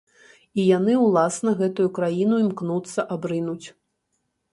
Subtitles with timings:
[0.61, 3.67] І яны ўласна гэтую краіну імкнуцца абрынуць.